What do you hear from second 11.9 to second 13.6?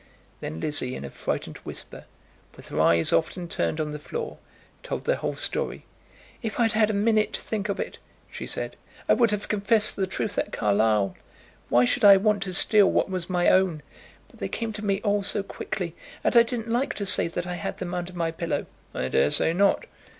I want to steal what was my